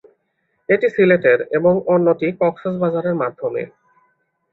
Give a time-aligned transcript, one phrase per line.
[0.69, 3.61] একটি সিলেটের এবং অন্যটি কক্সবাজারের মাধ্যমে।